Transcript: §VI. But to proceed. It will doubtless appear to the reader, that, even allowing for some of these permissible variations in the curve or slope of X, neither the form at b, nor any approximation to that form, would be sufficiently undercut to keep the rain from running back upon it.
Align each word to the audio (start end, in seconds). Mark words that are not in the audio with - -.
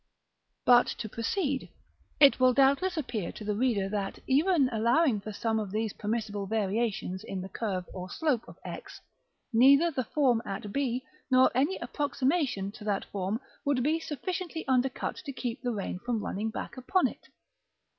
§VI. 0.03 0.59
But 0.65 0.87
to 0.87 1.07
proceed. 1.09 1.69
It 2.19 2.39
will 2.39 2.53
doubtless 2.55 2.97
appear 2.97 3.31
to 3.33 3.45
the 3.45 3.53
reader, 3.53 3.87
that, 3.89 4.17
even 4.25 4.67
allowing 4.69 5.19
for 5.19 5.31
some 5.31 5.59
of 5.59 5.69
these 5.69 5.93
permissible 5.93 6.47
variations 6.47 7.23
in 7.23 7.39
the 7.39 7.49
curve 7.49 7.85
or 7.93 8.09
slope 8.09 8.45
of 8.47 8.57
X, 8.65 8.99
neither 9.53 9.91
the 9.91 10.05
form 10.05 10.41
at 10.43 10.73
b, 10.73 11.03
nor 11.29 11.51
any 11.53 11.77
approximation 11.77 12.71
to 12.71 12.83
that 12.83 13.05
form, 13.11 13.39
would 13.63 13.83
be 13.83 13.99
sufficiently 13.99 14.67
undercut 14.67 15.17
to 15.17 15.31
keep 15.31 15.61
the 15.61 15.69
rain 15.71 15.99
from 15.99 16.23
running 16.23 16.49
back 16.49 16.77
upon 16.77 17.07
it. 17.07 17.27